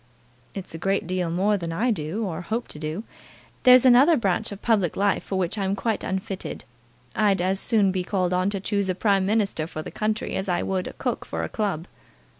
[0.55, 3.03] "It's a great deal more than I do, or hope to do.
[3.61, 6.63] There's another branch of public life for which I'm quite unfitted.
[7.15, 10.49] I'd as soon be called on to choose a Prime Minister for the country, as
[10.49, 11.85] I would a cook for a club."